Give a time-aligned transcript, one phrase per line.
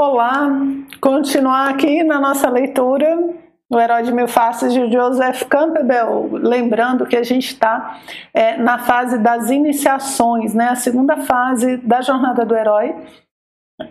[0.00, 0.48] Olá,
[1.00, 3.18] continuar aqui na nossa leitura
[3.68, 7.98] o Herói de Mil Faces de Joseph Campbell, lembrando que a gente está
[8.32, 12.94] é, na fase das iniciações, né, a segunda fase da jornada do herói,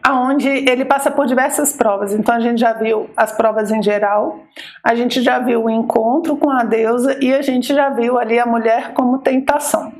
[0.02, 2.14] aonde ele passa por diversas provas.
[2.14, 4.40] Então a gente já viu as provas em geral,
[4.82, 8.40] a gente já viu o encontro com a deusa e a gente já viu ali
[8.40, 9.92] a mulher como tentação.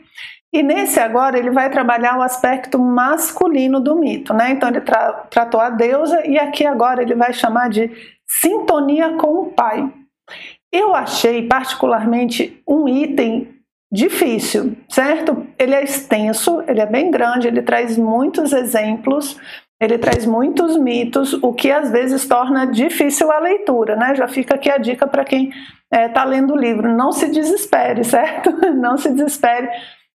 [0.54, 4.52] E nesse agora ele vai trabalhar o aspecto masculino do mito, né?
[4.52, 7.92] Então ele tra tratou a deusa e aqui agora ele vai chamar de
[8.26, 9.92] sintonia com o pai.
[10.72, 13.58] Eu achei particularmente um item
[13.92, 15.46] difícil, certo?
[15.58, 19.38] Ele é extenso, ele é bem grande, ele traz muitos exemplos,
[19.80, 24.16] ele traz muitos mitos, o que às vezes torna difícil a leitura, né?
[24.16, 27.28] Já fica aqui a dica para quem está é, tá lendo o livro: não se
[27.30, 28.52] desespere, certo?
[28.76, 29.70] Não se desespere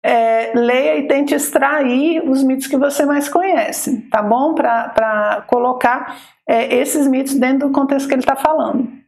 [0.04, 4.54] é, leia e tente extrair os mitos que você mais conhece, tá bom?
[4.54, 6.16] Para colocar
[6.48, 9.00] é, esses mitos dentro do contexto que ele está falando.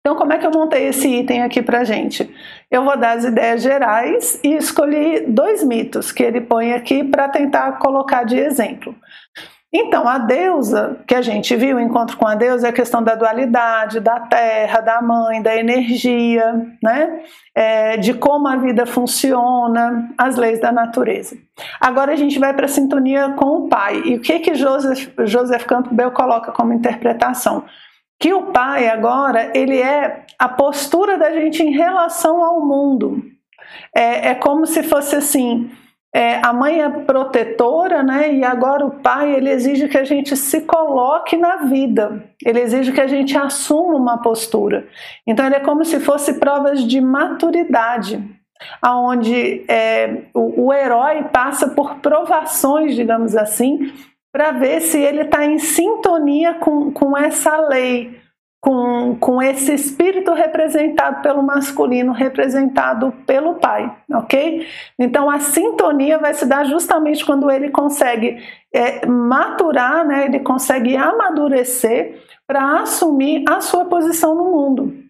[0.00, 2.34] Então, como é que eu montei esse item aqui para gente?
[2.70, 7.28] Eu vou dar as ideias gerais e escolhi dois mitos que ele põe aqui para
[7.28, 8.94] tentar colocar de exemplo.
[9.70, 13.02] Então, a deusa que a gente viu, o encontro com a deusa, é a questão
[13.02, 17.20] da dualidade, da terra, da mãe, da energia, né?
[17.54, 21.36] É, de como a vida funciona, as leis da natureza.
[21.78, 24.00] Agora a gente vai para a sintonia com o pai.
[24.06, 27.64] E o que que Joseph, Joseph Campbell coloca como interpretação?
[28.18, 33.22] Que o pai agora, ele é a postura da gente em relação ao mundo.
[33.94, 35.70] É, é como se fosse assim,
[36.14, 38.32] é, a mãe é protetora, né?
[38.32, 42.24] E agora o pai ele exige que a gente se coloque na vida.
[42.44, 44.86] Ele exige que a gente assuma uma postura.
[45.26, 48.24] Então ele é como se fosse provas de maturidade,
[48.80, 53.92] aonde é, o, o herói passa por provações, digamos assim,
[54.32, 58.18] para ver se ele está em sintonia com, com essa lei,
[58.60, 64.66] com, com esse espírito representado pelo masculino, representado pelo pai, ok?
[64.98, 68.42] Então a sintonia vai se dar justamente quando ele consegue
[68.74, 75.04] é, maturar, né, ele consegue amadurecer para assumir a sua posição no mundo.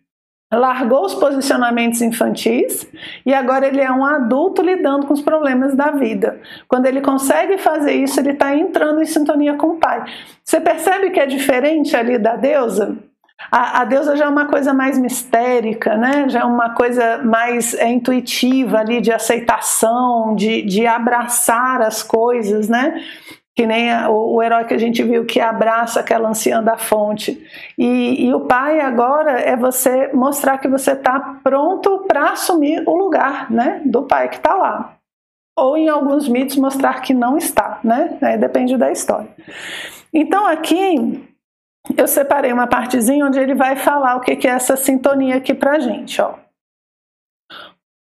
[0.53, 2.91] Largou os posicionamentos infantis
[3.25, 6.41] e agora ele é um adulto lidando com os problemas da vida.
[6.67, 10.05] Quando ele consegue fazer isso, ele está entrando em sintonia com o pai.
[10.43, 12.97] Você percebe que é diferente ali da deusa?
[13.51, 16.29] A, a, deusa já é uma coisa mais mistérica, né?
[16.29, 22.69] já é uma coisa mais é, intuitiva ali de aceitação, de, de abraçar as coisas,
[22.69, 23.01] né?
[23.55, 26.77] que nem a, o, o, herói que a gente viu que abraça aquela anciã da
[26.77, 27.45] fonte.
[27.77, 32.97] E, e o pai agora é você mostrar que você está pronto para assumir o
[32.97, 34.95] lugar né, do pai que está lá.
[35.59, 38.17] Ou em alguns mitos mostrar que não está, né?
[38.39, 39.29] Depende da história.
[40.15, 41.21] Então aqui
[41.97, 45.79] eu separei uma partezinha onde ele vai falar o que é essa sintonia aqui pra
[45.79, 46.35] gente, ó.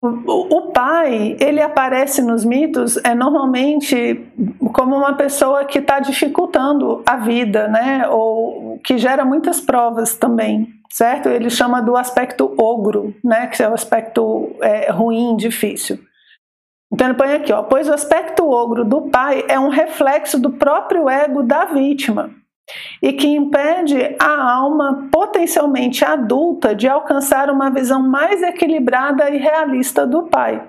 [0.02, 4.26] O pai, ele aparece nos mitos é normalmente
[4.72, 8.08] como uma pessoa que está dificultando a vida, né?
[8.08, 11.28] Ou que gera muitas provas também, certo?
[11.28, 13.48] Ele chama do aspecto ogro, né?
[13.48, 16.00] Que é o aspecto é, ruim, difícil.
[16.94, 20.52] Então ele põe aqui, ó, pois o aspecto ogro do pai é um reflexo do
[20.52, 22.34] próprio ego da vítima
[23.02, 30.06] e que impede a alma potencialmente adulta de alcançar uma visão mais equilibrada e realista
[30.06, 30.64] do pai,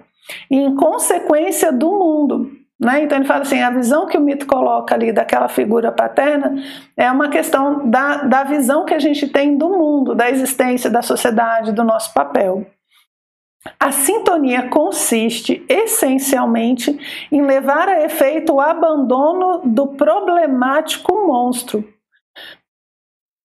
[0.50, 2.50] e em consequência do mundo.
[2.80, 3.02] Né?
[3.02, 6.54] Então ele fala assim: a visão que o mito coloca ali daquela figura paterna
[6.96, 11.02] é uma questão da, da visão que a gente tem do mundo, da existência, da
[11.02, 12.66] sociedade, do nosso papel.
[13.78, 16.98] A sintonia consiste essencialmente
[17.30, 21.86] em levar a efeito o abandono do problemático monstro.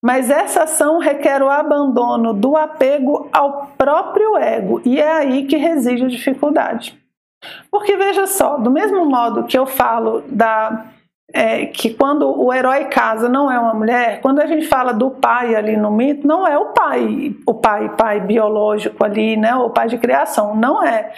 [0.02, 5.56] Mas essa ação requer o abandono do apego ao próprio ego, e é aí que
[5.56, 6.96] reside a dificuldade.
[7.70, 10.86] Porque veja só, do mesmo modo que eu falo da
[11.32, 15.10] é, que quando o herói casa não é uma mulher, quando a gente fala do
[15.10, 19.70] pai ali no mito, não é o pai, o pai, pai biológico ali, né, o
[19.70, 21.12] pai de criação, não é.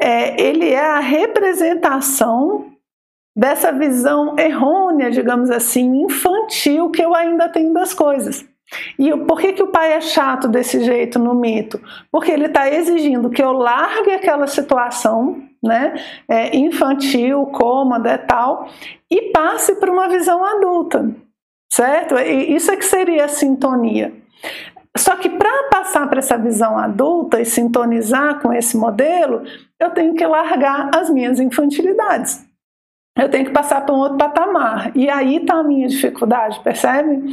[0.00, 2.66] é ele é a representação
[3.34, 8.44] dessa visão errônea, digamos assim, infantil que eu ainda tenho das coisas.
[8.98, 11.80] E por que, que o pai é chato desse jeito no mito?
[12.10, 15.94] Porque ele está exigindo que eu largue aquela situação né,
[16.28, 18.68] é, infantil, cômoda e tal,
[19.10, 21.10] e passe para uma visão adulta,
[21.72, 22.16] certo?
[22.16, 24.12] E isso é que seria a sintonia.
[24.96, 29.42] Só que para passar para essa visão adulta e sintonizar com esse modelo,
[29.78, 32.47] eu tenho que largar as minhas infantilidades.
[33.18, 34.92] Eu tenho que passar para um outro patamar.
[34.94, 37.24] E aí está a minha dificuldade, percebe?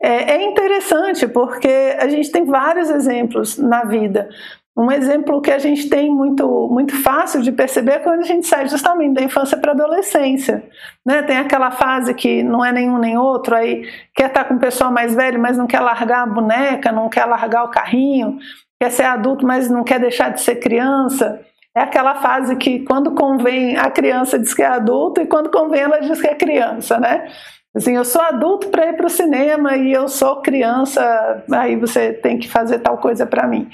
[0.00, 4.28] É, é interessante porque a gente tem vários exemplos na vida.
[4.76, 8.46] Um exemplo que a gente tem muito, muito fácil de perceber é quando a gente
[8.46, 10.64] sai justamente da infância para a adolescência.
[11.04, 11.22] Né?
[11.22, 14.58] Tem aquela fase que não é nenhum nem outro, aí quer estar tá com o
[14.58, 18.38] pessoal mais velho, mas não quer largar a boneca, não quer largar o carrinho,
[18.80, 21.40] quer ser adulto, mas não quer deixar de ser criança.
[21.74, 25.80] É aquela fase que quando convém a criança diz que é adulto e quando convém
[25.80, 27.26] ela diz que é criança, né?
[27.74, 32.12] Assim, eu sou adulto para ir para o cinema e eu sou criança, aí você
[32.12, 33.70] tem que fazer tal coisa para mim.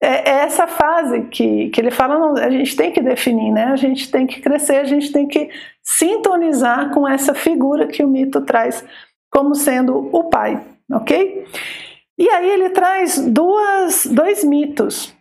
[0.00, 3.64] É, é, essa fase que, que ele fala, não, a gente tem que definir, né?
[3.64, 5.48] A gente tem que crescer, a gente tem que
[5.82, 8.84] sintonizar com essa figura que o mito traz
[9.30, 10.62] como sendo o pai,
[10.92, 11.46] ok?
[12.18, 15.16] E aí ele traz duas, dois mitos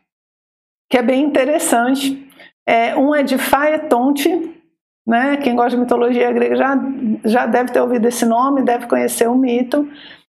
[0.89, 2.28] que é bem interessante.
[2.66, 4.54] É, um é de Faetonte,
[5.06, 5.38] né?
[5.38, 6.78] Quem gosta de mitologia grega já,
[7.24, 9.88] já deve ter ouvido esse nome, deve conhecer o mito.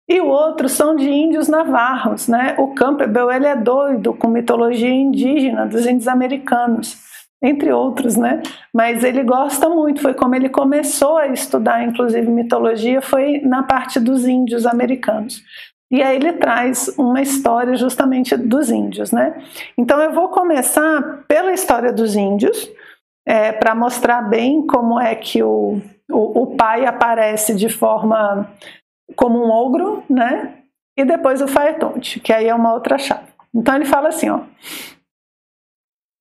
[0.07, 2.55] E o outro são de índios navarros, né?
[2.57, 6.97] O Campbell ele é doido com mitologia indígena dos índios americanos,
[7.41, 8.41] entre outros, né?
[8.73, 13.99] Mas ele gosta muito, foi como ele começou a estudar, inclusive mitologia, foi na parte
[13.99, 15.41] dos índios americanos.
[15.91, 19.43] E aí ele traz uma história justamente dos índios, né?
[19.77, 22.71] Então eu vou começar pela história dos índios,
[23.27, 28.49] é, para mostrar bem como é que o, o, o, pai aparece de forma
[29.15, 30.55] como um ogro, né?
[30.97, 33.27] E depois o faetonte, que aí é uma outra chave.
[33.53, 34.41] Então ele fala assim, ó.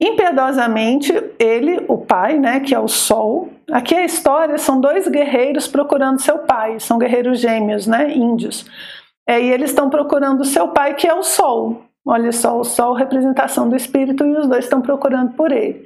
[0.02, 3.50] Impiedosamente, ele, o pai, né, que é o sol.
[3.70, 8.66] Aqui a história são dois guerreiros procurando seu pai, são guerreiros gêmeos, né, índios.
[9.28, 11.84] É, e eles estão procurando o seu pai, que é o Sol.
[12.04, 15.84] Olha só, o Sol, representação do Espírito, e os dois estão procurando por ele.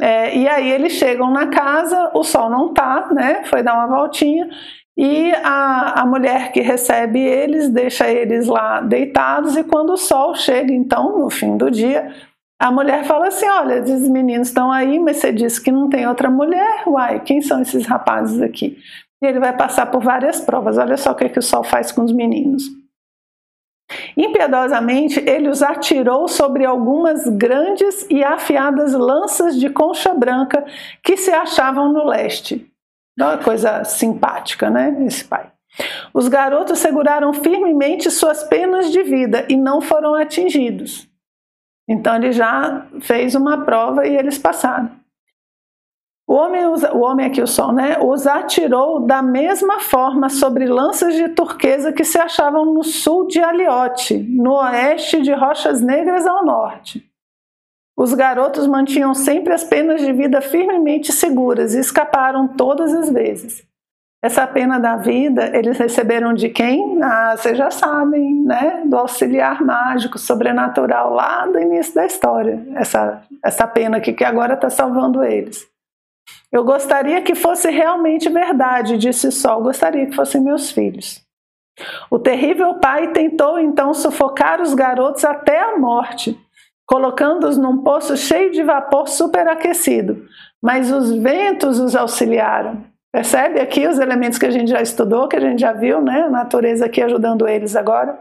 [0.00, 3.44] É, e aí eles chegam na casa, o Sol não tá, né?
[3.44, 4.48] Foi dar uma voltinha.
[4.96, 10.34] E a, a mulher que recebe eles deixa eles lá deitados, e quando o sol
[10.34, 12.12] chega, então, no fim do dia,
[12.60, 16.06] a mulher fala assim: Olha, esses meninos estão aí, mas você disse que não tem
[16.06, 16.84] outra mulher.
[16.86, 18.78] Uai, quem são esses rapazes aqui?
[19.22, 20.76] E ele vai passar por várias provas.
[20.76, 22.64] Olha só o que, que o sol faz com os meninos.
[24.16, 30.64] Impiedosamente, ele os atirou sobre algumas grandes e afiadas lanças de concha branca
[31.02, 32.68] que se achavam no leste.
[33.18, 34.96] Uma coisa simpática, né?
[35.06, 35.52] Esse pai.
[36.12, 41.08] Os garotos seguraram firmemente suas penas de vida e não foram atingidos.
[41.88, 45.01] Então ele já fez uma prova e eles passaram.
[46.32, 51.14] O homem, o homem aqui, o sol, né, os atirou da mesma forma sobre lanças
[51.14, 56.42] de turquesa que se achavam no sul de Aliote, no oeste de Rochas Negras ao
[56.42, 57.06] norte.
[57.94, 63.62] Os garotos mantinham sempre as penas de vida firmemente seguras e escaparam todas as vezes.
[64.24, 66.98] Essa pena da vida eles receberam de quem?
[67.02, 68.84] Ah, vocês já sabem, né?
[68.86, 72.66] Do auxiliar mágico, sobrenatural, lá do início da história.
[72.74, 75.70] Essa, essa pena aqui que agora está salvando eles.
[76.52, 81.22] Eu gostaria que fosse realmente verdade, disse Sol, gostaria que fossem meus filhos.
[82.10, 86.38] O terrível pai tentou então sufocar os garotos até a morte,
[86.86, 90.26] colocando-os num poço cheio de vapor superaquecido,
[90.62, 92.84] mas os ventos os auxiliaram.
[93.10, 96.22] Percebe aqui os elementos que a gente já estudou, que a gente já viu, né?
[96.22, 98.18] A natureza aqui ajudando eles agora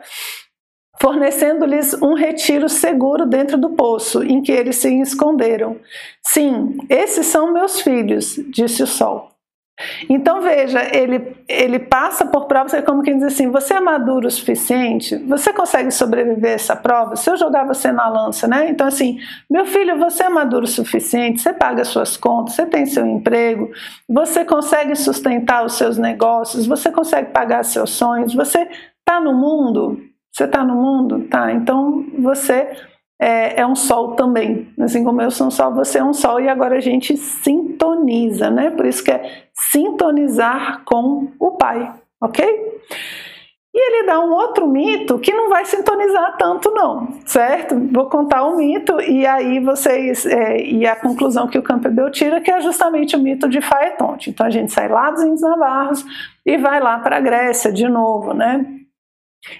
[1.01, 5.77] fornecendo-lhes um retiro seguro dentro do poço em que eles se esconderam.
[6.21, 9.31] Sim, esses são meus filhos, disse o sol.
[10.07, 14.27] Então veja, ele, ele passa por provas, é como quem diz assim: você é maduro
[14.27, 15.17] o suficiente?
[15.25, 17.15] Você consegue sobreviver a essa prova?
[17.15, 18.69] Se eu jogar você na lança, né?
[18.69, 19.17] Então, assim,
[19.49, 21.41] meu filho, você é maduro o suficiente?
[21.41, 23.71] Você paga suas contas, você tem seu emprego,
[24.07, 30.10] você consegue sustentar os seus negócios, você consegue pagar seus sonhos, você está no mundo?
[30.31, 31.27] Você está no mundo?
[31.29, 31.51] Tá.
[31.51, 32.69] Então você
[33.21, 34.73] é, é, um sol também.
[34.79, 36.39] Assim como eu sou um sol, você é um sol.
[36.39, 38.71] E agora a gente sintoniza, né?
[38.71, 42.71] Por isso que é sintonizar com o Pai, ok?
[43.73, 47.79] E ele dá um outro mito que não vai sintonizar tanto, não, certo?
[47.89, 50.25] Vou contar um mito e aí vocês.
[50.25, 54.29] É, e a conclusão que o Campbell tira, que é justamente o mito de Faetonte.
[54.29, 56.05] Então a gente sai lá dos Índios Navarros
[56.45, 58.80] e vai lá para a Grécia de novo, né?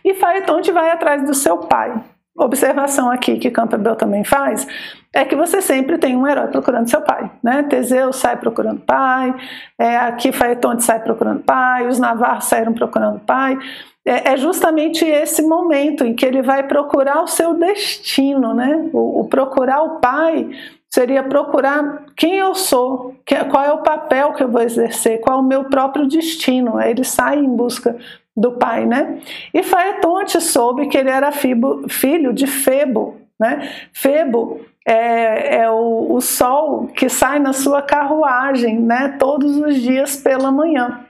[0.03, 2.03] E Faetonte vai atrás do seu pai.
[2.37, 4.65] Observação aqui que Campbell também faz
[5.13, 7.63] é que você sempre tem um herói procurando seu pai, né?
[7.63, 9.35] Teseu sai procurando pai,
[9.77, 13.59] é, aqui Faetonte sai procurando pai, os navarros saíram procurando pai.
[14.05, 18.89] É, é, justamente esse momento em que ele vai procurar o seu destino, né?
[18.93, 20.49] O, o procurar o pai
[20.89, 23.15] seria procurar quem eu sou,
[23.49, 26.77] qual é o papel que eu vou exercer, qual é o meu próprio destino.
[26.77, 27.95] Aí ele sai em busca
[28.35, 29.19] do pai, né?
[29.53, 33.69] E Faetonte soube que ele era filho de Febo, né?
[33.93, 39.15] Febo é, é o, o, sol que sai na sua carruagem, né?
[39.19, 41.05] Todos os dias pela manhã.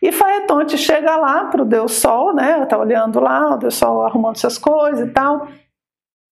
[0.00, 2.64] E Faetonte chega lá para o Deus Sol, né?
[2.64, 5.48] Tá olhando lá, o Deus Sol arrumando suas coisas e tal.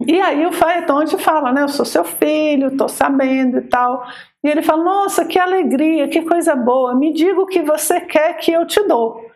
[0.06, 1.62] E aí o Faetonte fala, né?
[1.62, 4.06] Eu sou seu filho, tô sabendo e tal.
[4.42, 6.94] E ele fala: Nossa, que alegria, que coisa boa.
[6.94, 9.27] Me diga o que você quer que eu te dou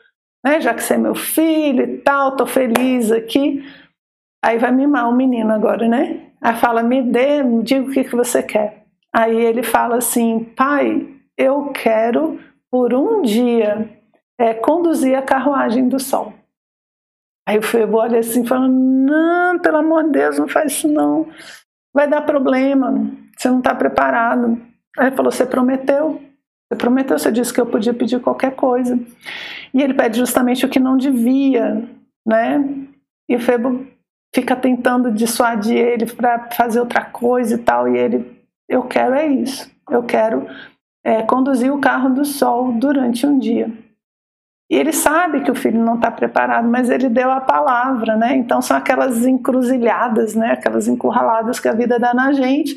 [0.44, 0.60] né?
[0.60, 3.64] Já que você é meu filho e tal, tô feliz aqui.
[4.44, 6.32] Aí vai mimar o menino agora, né?
[6.40, 8.84] Aí fala, me dê, me diga o que, que você quer.
[9.14, 11.06] Aí ele fala assim, pai,
[11.36, 13.88] eu quero por um dia
[14.38, 16.32] é, conduzir a carruagem do sol.
[17.46, 21.28] Aí o Febo olha assim, falando, não, pelo amor de Deus, não faz isso não.
[21.94, 24.60] Vai dar problema, você não está preparado.
[24.98, 26.20] Aí ele falou, você prometeu.
[26.72, 28.98] Você prometeu, você disse que eu podia pedir qualquer coisa.
[29.74, 31.86] E ele pede justamente o que não devia,
[32.26, 32.64] né?
[33.28, 33.86] E o Febo
[34.34, 37.86] fica tentando dissuadir ele para fazer outra coisa e tal.
[37.86, 39.70] E ele, eu quero é isso.
[39.90, 40.46] Eu quero
[41.04, 43.70] é, conduzir o carro do sol durante um dia.
[44.70, 48.34] E ele sabe que o filho não está preparado, mas ele deu a palavra, né?
[48.34, 50.52] Então são aquelas encruzilhadas, né?
[50.52, 52.74] Aquelas encurraladas que a vida dá na gente.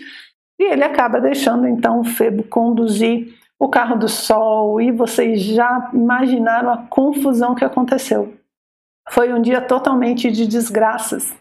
[0.60, 5.90] E ele acaba deixando então o Febo conduzir o carro do sol, e vocês já
[5.94, 8.34] imaginaram a confusão que aconteceu.
[9.10, 11.34] Foi um dia totalmente de desgraças,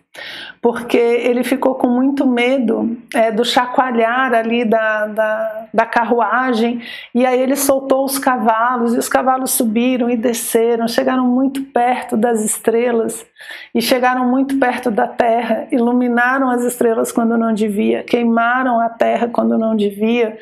[0.64, 6.80] porque ele ficou com muito medo é, do chacoalhar ali da, da, da, carruagem,
[7.14, 12.16] e aí ele soltou os cavalos, e os cavalos subiram e desceram, chegaram muito perto
[12.16, 13.26] das estrelas,
[13.74, 19.28] e chegaram muito perto da terra, iluminaram as estrelas quando não devia, queimaram a terra
[19.28, 20.38] quando não devia,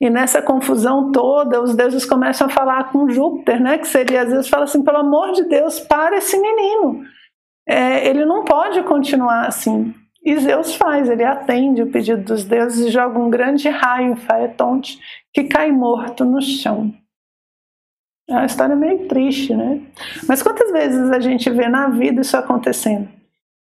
[0.00, 3.76] e nessa confusão toda, os deuses começam a falar com Júpiter, né?
[3.76, 7.02] Que seria às vezes fala assim: pelo amor de Deus, para esse menino.
[7.68, 9.94] É, ele não pode continuar assim.
[10.24, 14.16] E Zeus faz, ele atende o pedido dos deuses e joga um grande raio em
[14.16, 14.98] Faetonte
[15.32, 16.92] que cai morto no chão.
[18.28, 19.80] É uma história meio triste, né?
[20.28, 23.08] Mas quantas vezes a gente vê na vida isso acontecendo?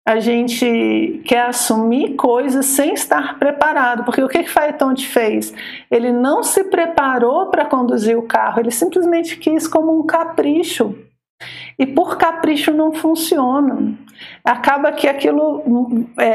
[0.09, 4.05] a gente quer assumir coisas sem estar preparado.
[4.05, 5.53] Porque o que que Faetonte fez?
[5.91, 10.97] Ele não se preparou para conduzir o carro, ele simplesmente quis como um capricho.
[11.79, 13.95] E por capricho não funciona.
[14.45, 15.63] Acaba que aquilo
[16.19, 16.27] é,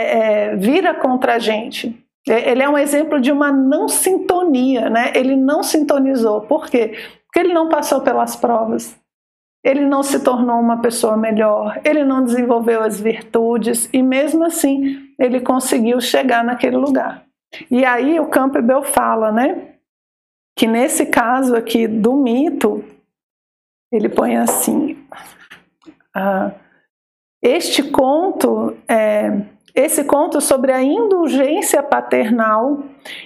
[0.51, 1.99] é, vira contra a gente.
[2.25, 5.11] Ele é um exemplo de uma não sintonia, né?
[5.13, 6.41] Ele não sintonizou.
[6.41, 6.97] Por quê?
[7.25, 8.97] Porque ele não passou pelas provas
[9.63, 15.13] ele não se tornou uma pessoa melhor, ele não desenvolveu as virtudes e mesmo assim
[15.17, 17.23] ele conseguiu chegar naquele lugar.
[17.71, 19.75] E aí o Campbell fala, né,
[20.57, 22.83] que nesse caso aqui do mito,
[23.91, 24.92] ele põe assim:
[26.15, 26.51] ah,
[27.41, 29.43] este conto é,
[29.75, 32.83] esse conto sobre a indulgência paternal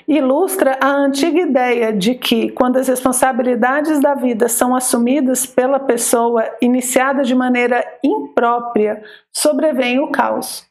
[0.07, 6.49] ilustra a antiga ideia de que, quando as responsabilidades da vida são assumidas pela pessoa
[6.61, 10.65] iniciada de maneira imprópria, sobrevém o caos.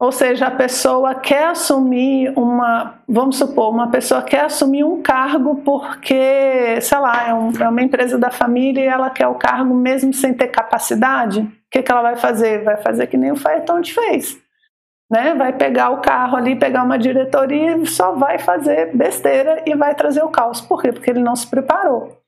[0.00, 5.56] Ou seja, a pessoa quer assumir uma, vamos supor, uma pessoa quer assumir um cargo
[5.56, 9.74] porque, sei lá, é, um, é uma empresa da família e ela quer o cargo
[9.74, 11.40] mesmo sem ter capacidade.
[11.40, 12.64] O que, que ela vai fazer?
[12.64, 14.40] Vai fazer que nem o Faeton fez
[15.10, 15.34] né?
[15.34, 19.94] Vai pegar o carro ali, pegar uma diretoria e só vai fazer besteira e vai
[19.94, 20.60] trazer o caos.
[20.60, 20.92] Por quê?
[20.92, 22.20] Porque ele não se preparou.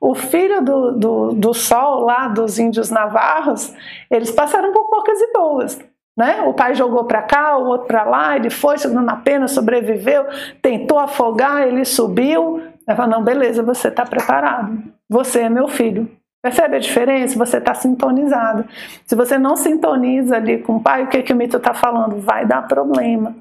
[0.00, 3.74] O filho do, do, do sol lá dos índios navarros,
[4.10, 5.89] eles passaram por poucas e boas.
[6.20, 6.42] Né?
[6.42, 10.26] O pai jogou para cá, o outro para lá, ele foi segurando a pena, sobreviveu,
[10.60, 12.60] tentou afogar, ele subiu.
[12.86, 14.82] Ela falou, não, beleza, você está preparado.
[15.08, 16.10] Você é meu filho.
[16.42, 17.38] Percebe a diferença?
[17.38, 18.66] Você está sintonizado.
[19.06, 22.20] Se você não sintoniza ali com o pai, o que, que o mito está falando?
[22.20, 23.34] Vai dar problema.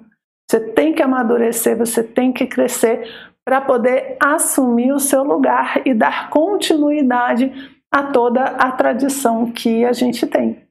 [0.49, 5.93] Você tem que amadurecer, você tem que crescer para poder assumir o seu lugar e
[5.93, 7.51] dar continuidade
[7.91, 10.68] a toda a tradição que a gente tem.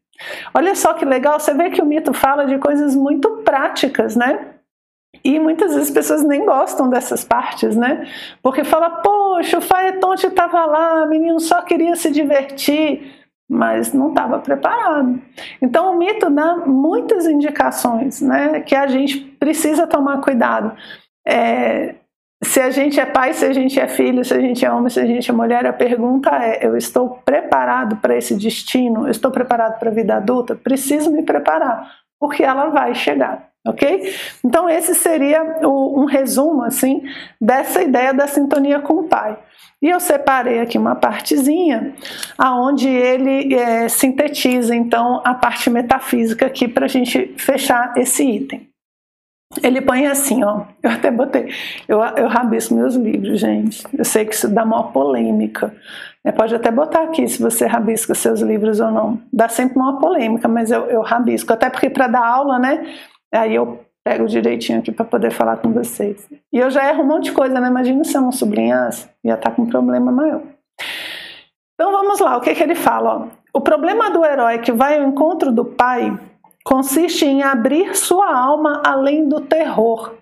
[0.54, 4.54] Olha só que legal, você vê que o mito fala de coisas muito práticas, né?
[5.24, 8.06] E muitas vezes as pessoas nem gostam dessas partes, né?
[8.42, 13.14] Porque fala, poxa, o Faetonte estava lá, o menino só queria se divertir,
[13.48, 15.20] mas não estava preparado.
[15.62, 18.60] Então o mito dá muitas indicações, né?
[18.60, 20.76] Que a gente precisa tomar cuidado.
[21.26, 21.94] É,
[22.42, 24.90] se a gente é pai, se a gente é filho, se a gente é homem,
[24.90, 29.06] se a gente é mulher, a pergunta é: eu estou preparado para esse destino?
[29.06, 30.54] Eu estou preparado para a vida adulta?
[30.54, 34.14] Preciso me preparar, porque ela vai chegar ok?
[34.44, 37.02] Então esse seria o, um resumo assim
[37.40, 39.38] dessa ideia da sintonia com o pai.
[39.80, 41.94] E eu separei aqui uma partezinha
[42.36, 48.67] aonde ele é, sintetiza então a parte metafísica aqui para a gente fechar esse item.
[49.62, 50.62] Ele põe assim, ó.
[50.82, 51.52] Eu até botei.
[51.86, 53.82] Eu, eu rabisco meus livros, gente.
[53.96, 55.74] Eu sei que isso dá uma polêmica.
[56.24, 59.20] É, pode até botar aqui se você rabisca seus livros ou não.
[59.32, 61.52] Dá sempre uma polêmica, mas eu, eu rabisco.
[61.52, 62.86] Até porque para dar aula, né?
[63.32, 66.28] Aí eu pego direitinho aqui para poder falar com vocês.
[66.52, 67.68] E eu já erro um monte de coisa, né?
[67.68, 70.42] Imagina se eu não sublinhasse, ia estar tá com um problema maior.
[71.74, 73.16] Então vamos lá, o que, que ele fala?
[73.16, 73.58] Ó.
[73.58, 76.18] O problema do herói que vai ao encontro do pai
[76.68, 80.16] consiste em abrir sua alma além do terror,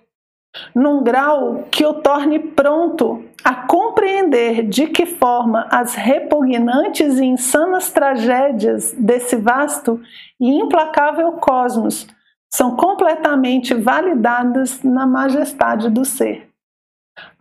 [0.72, 7.90] num grau que o torne pronto a compreender de que forma as repugnantes e insanas
[7.90, 10.00] tragédias desse vasto
[10.40, 12.06] e implacável cosmos
[12.48, 16.48] são completamente validadas na majestade do ser.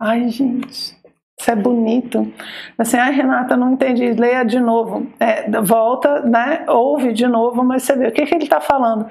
[0.00, 0.95] Ai, gente,
[1.38, 2.32] isso é bonito.
[2.78, 4.12] Assim, ai, Renata, não entendi.
[4.12, 5.06] Leia de novo.
[5.20, 6.64] É, volta, né?
[6.66, 9.06] Ouve de novo, mas você vê o que, que ele está falando.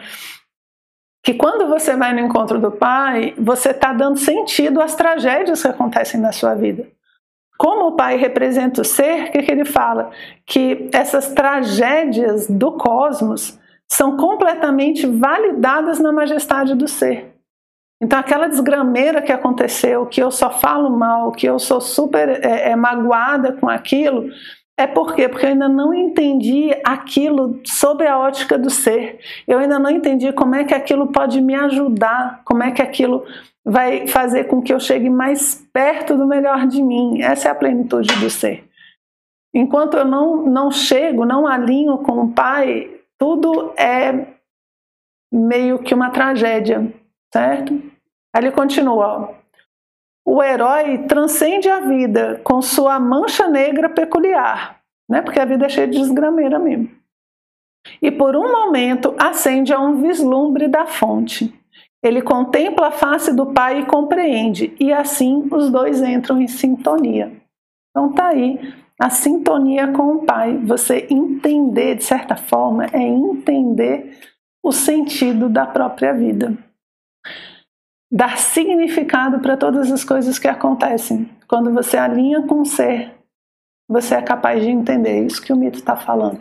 [1.23, 5.67] Que quando você vai no encontro do Pai, você está dando sentido às tragédias que
[5.67, 6.87] acontecem na sua vida.
[7.57, 10.11] Como o Pai representa o ser, o que, que ele fala?
[10.45, 17.34] Que essas tragédias do cosmos são completamente validadas na majestade do ser.
[18.01, 22.71] Então, aquela desgrameira que aconteceu, que eu só falo mal, que eu sou super é,
[22.71, 24.29] é, magoada com aquilo,
[24.77, 25.29] é por quê?
[25.29, 29.19] Porque eu ainda não entendi aquilo sobre a ótica do ser.
[29.47, 33.25] Eu ainda não entendi como é que aquilo pode me ajudar, como é que aquilo
[33.63, 37.21] vai fazer com que eu chegue mais perto do melhor de mim.
[37.21, 38.67] Essa é a plenitude do ser.
[39.53, 44.27] Enquanto eu não, não chego, não alinho com o Pai, tudo é
[45.31, 46.93] meio que uma tragédia
[47.33, 47.73] certo?
[48.33, 49.35] Aí ele continua:
[50.25, 55.21] o herói transcende a vida com sua mancha negra peculiar, né?
[55.21, 56.89] Porque a vida é cheia de desgrameira mesmo.
[58.01, 61.53] E por um momento acende a um vislumbre da fonte.
[62.03, 67.31] Ele contempla a face do pai e compreende, e assim os dois entram em sintonia.
[67.89, 70.57] Então tá aí a sintonia com o pai.
[70.65, 74.19] Você entender, de certa forma, é entender
[74.63, 76.57] o sentido da própria vida
[78.15, 81.29] dar significado para todas as coisas que acontecem.
[81.49, 83.11] Quando você alinha com o ser,
[83.89, 86.39] você é capaz de entender isso que o mito está falando.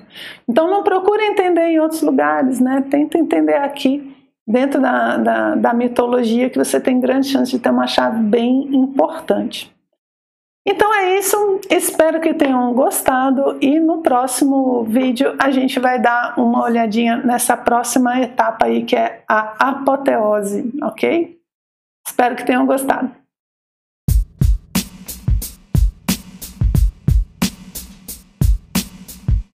[0.48, 2.84] Então não procure entender em outros lugares, né?
[2.88, 7.70] Tenta entender aqui, dentro da, da, da mitologia, que você tem grande chance de ter
[7.70, 9.74] uma chave bem importante.
[10.64, 16.38] Então é isso, espero que tenham gostado e no próximo vídeo a gente vai dar
[16.38, 21.34] uma olhadinha nessa próxima etapa aí que é a apoteose, ok?
[22.06, 23.23] Espero que tenham gostado.